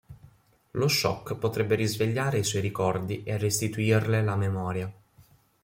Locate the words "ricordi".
2.63-3.21